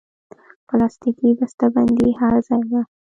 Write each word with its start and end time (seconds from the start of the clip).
پلاستيکي 0.67 1.29
بستهبندي 1.39 2.09
هر 2.19 2.35
ځای 2.47 2.63
ده. 2.71 2.81